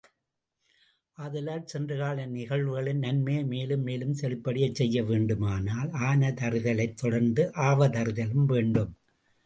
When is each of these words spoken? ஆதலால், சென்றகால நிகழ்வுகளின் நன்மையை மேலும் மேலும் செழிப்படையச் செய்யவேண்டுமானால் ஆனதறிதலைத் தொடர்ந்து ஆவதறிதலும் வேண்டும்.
ஆதலால், 1.17 1.65
சென்றகால 1.65 2.25
நிகழ்வுகளின் 2.27 2.97
நன்மையை 2.97 3.43
மேலும் 3.43 3.81
மேலும் 3.81 4.17
செழிப்படையச் 4.21 4.79
செய்யவேண்டுமானால் 4.81 5.91
ஆனதறிதலைத் 6.01 6.97
தொடர்ந்து 6.97 7.45
ஆவதறிதலும் 7.61 8.45
வேண்டும். 8.45 8.91